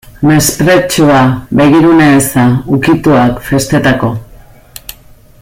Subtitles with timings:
[0.27, 1.17] Mespretxua,
[1.59, 2.45] begirune eza,
[2.77, 4.11] ukituak, festetako.